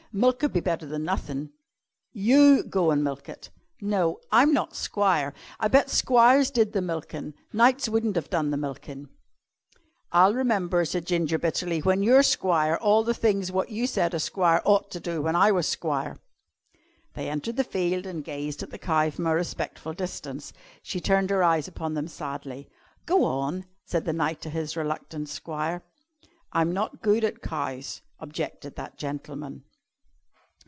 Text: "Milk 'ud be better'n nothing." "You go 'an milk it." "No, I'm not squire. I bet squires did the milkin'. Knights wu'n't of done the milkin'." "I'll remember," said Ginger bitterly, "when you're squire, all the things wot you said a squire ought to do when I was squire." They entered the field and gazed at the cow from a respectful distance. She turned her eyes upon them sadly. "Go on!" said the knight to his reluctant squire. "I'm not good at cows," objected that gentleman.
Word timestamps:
"Milk 0.13 0.43
'ud 0.43 0.51
be 0.51 0.59
better'n 0.59 1.05
nothing." 1.05 1.51
"You 2.11 2.63
go 2.63 2.91
'an 2.91 3.01
milk 3.01 3.29
it." 3.29 3.49
"No, 3.79 4.19
I'm 4.29 4.51
not 4.51 4.75
squire. 4.75 5.33
I 5.57 5.69
bet 5.69 5.89
squires 5.89 6.51
did 6.51 6.73
the 6.73 6.81
milkin'. 6.81 7.33
Knights 7.53 7.87
wu'n't 7.87 8.17
of 8.17 8.29
done 8.29 8.51
the 8.51 8.57
milkin'." 8.57 9.07
"I'll 10.11 10.33
remember," 10.33 10.83
said 10.83 11.07
Ginger 11.07 11.39
bitterly, 11.39 11.79
"when 11.79 12.03
you're 12.03 12.23
squire, 12.23 12.75
all 12.75 13.05
the 13.05 13.13
things 13.13 13.53
wot 13.53 13.69
you 13.69 13.87
said 13.87 14.13
a 14.13 14.19
squire 14.19 14.61
ought 14.65 14.91
to 14.91 14.99
do 14.99 15.21
when 15.21 15.37
I 15.37 15.49
was 15.53 15.65
squire." 15.65 16.17
They 17.13 17.29
entered 17.29 17.55
the 17.55 17.63
field 17.63 18.05
and 18.05 18.21
gazed 18.21 18.61
at 18.61 18.69
the 18.71 18.77
cow 18.77 19.09
from 19.11 19.27
a 19.27 19.33
respectful 19.35 19.93
distance. 19.93 20.51
She 20.83 20.99
turned 20.99 21.29
her 21.29 21.41
eyes 21.41 21.69
upon 21.69 21.93
them 21.93 22.09
sadly. 22.09 22.67
"Go 23.05 23.23
on!" 23.23 23.63
said 23.85 24.03
the 24.03 24.11
knight 24.11 24.41
to 24.41 24.49
his 24.49 24.75
reluctant 24.75 25.29
squire. 25.29 25.83
"I'm 26.51 26.73
not 26.73 27.01
good 27.01 27.23
at 27.23 27.41
cows," 27.41 28.01
objected 28.19 28.75
that 28.75 28.97
gentleman. 28.97 29.63